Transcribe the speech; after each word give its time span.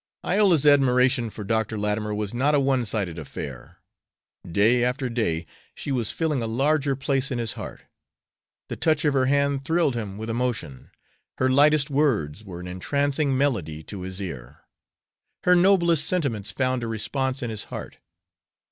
Iola's 0.25 0.65
admiration 0.65 1.29
for 1.29 1.43
Dr. 1.43 1.77
Latimer 1.77 2.11
was 2.11 2.33
not 2.33 2.55
a 2.55 2.59
one 2.59 2.85
sided 2.85 3.19
affair. 3.19 3.77
Day 4.51 4.83
after 4.83 5.09
day 5.09 5.45
she 5.75 5.91
was 5.91 6.09
filling 6.09 6.41
a 6.41 6.47
larger 6.47 6.95
place 6.95 7.29
in 7.29 7.37
his 7.37 7.53
heart. 7.53 7.83
The 8.67 8.75
touch 8.75 9.05
of 9.05 9.13
her 9.13 9.27
hand 9.27 9.63
thrilled 9.63 9.93
him 9.93 10.17
with 10.17 10.27
emotion. 10.27 10.89
Her 11.37 11.51
lightest 11.51 11.91
words 11.91 12.43
were 12.43 12.59
an 12.59 12.67
entrancing 12.67 13.37
melody 13.37 13.83
to 13.83 14.01
his 14.01 14.19
ear. 14.19 14.61
Her 15.43 15.55
noblest 15.55 16.03
sentiments 16.07 16.49
found 16.49 16.81
a 16.81 16.87
response 16.87 17.43
in 17.43 17.51
his 17.51 17.65
heart. 17.65 17.97